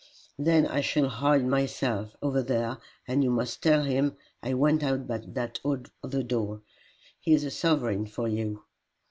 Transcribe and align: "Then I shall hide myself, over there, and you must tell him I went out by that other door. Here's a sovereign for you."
"Then 0.39 0.65
I 0.65 0.81
shall 0.81 1.07
hide 1.07 1.45
myself, 1.45 2.15
over 2.23 2.41
there, 2.41 2.79
and 3.07 3.23
you 3.23 3.29
must 3.29 3.61
tell 3.61 3.83
him 3.83 4.17
I 4.41 4.55
went 4.55 4.81
out 4.81 5.05
by 5.05 5.19
that 5.19 5.59
other 5.63 6.23
door. 6.23 6.63
Here's 7.19 7.43
a 7.43 7.51
sovereign 7.51 8.07
for 8.07 8.27
you." 8.27 8.63